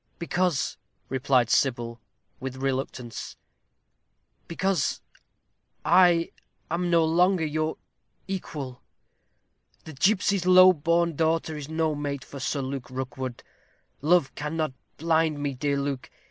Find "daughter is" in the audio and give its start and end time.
11.15-11.69